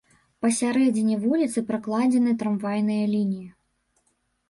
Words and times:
Па 0.45 0.49
сярэдзіне 0.59 1.19
вуліцы 1.27 1.65
пракладзены 1.69 2.35
трамвайныя 2.43 3.03
лініі. 3.17 3.47